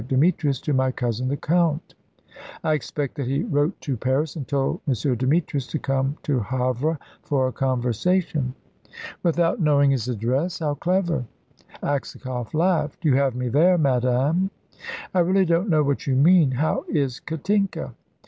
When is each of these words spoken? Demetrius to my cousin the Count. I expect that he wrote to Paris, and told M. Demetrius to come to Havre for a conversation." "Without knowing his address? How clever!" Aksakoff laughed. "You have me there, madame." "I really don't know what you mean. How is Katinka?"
Demetrius 0.07 0.59
to 0.61 0.73
my 0.73 0.91
cousin 0.91 1.27
the 1.27 1.37
Count. 1.37 1.93
I 2.63 2.73
expect 2.73 3.13
that 3.17 3.27
he 3.27 3.43
wrote 3.43 3.79
to 3.81 3.95
Paris, 3.95 4.35
and 4.35 4.47
told 4.47 4.81
M. 4.87 4.95
Demetrius 5.15 5.67
to 5.67 5.77
come 5.77 6.17
to 6.23 6.39
Havre 6.39 6.97
for 7.21 7.47
a 7.47 7.51
conversation." 7.51 8.55
"Without 9.21 9.59
knowing 9.61 9.91
his 9.91 10.07
address? 10.07 10.57
How 10.57 10.73
clever!" 10.73 11.25
Aksakoff 11.83 12.55
laughed. 12.55 13.05
"You 13.05 13.13
have 13.13 13.35
me 13.35 13.47
there, 13.47 13.77
madame." 13.77 14.49
"I 15.13 15.19
really 15.19 15.45
don't 15.45 15.69
know 15.69 15.83
what 15.83 16.07
you 16.07 16.15
mean. 16.15 16.49
How 16.53 16.83
is 16.89 17.19
Katinka?" 17.19 17.93